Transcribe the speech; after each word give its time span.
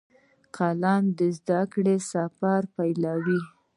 قلم 0.55 1.03
د 1.17 1.19
زده 1.37 1.61
کړې 1.73 1.95
سفر 2.11 2.61
پیلوي 2.75 3.39